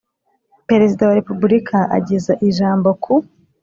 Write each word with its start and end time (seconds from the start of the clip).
Perezida 0.69 1.01
wa 1.07 1.17
Repubulika 1.19 1.77
ageza 1.97 2.33
ijambo 2.47 2.89
ku 3.03 3.13